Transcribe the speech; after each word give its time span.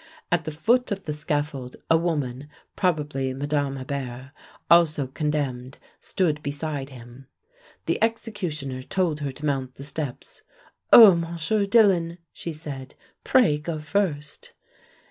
_"At 0.32 0.44
the 0.44 0.50
foot 0.50 0.90
of 0.90 1.04
the 1.04 1.12
scaffold 1.12 1.76
a 1.90 1.98
woman, 1.98 2.48
probably 2.74 3.34
Mme. 3.34 3.76
Hébert, 3.84 4.30
also 4.70 5.06
condemned, 5.06 5.76
stood 5.98 6.42
beside 6.42 6.88
him. 6.88 7.26
The 7.84 8.02
executioner 8.02 8.82
told 8.82 9.20
her 9.20 9.32
to 9.32 9.44
mount 9.44 9.74
the 9.74 9.84
steps. 9.84 10.42
"Oh, 10.90 11.14
Monsieur 11.14 11.66
Dillon," 11.66 12.16
she 12.32 12.50
said, 12.50 12.94
"pray 13.24 13.58
go 13.58 13.78
first." 13.78 14.54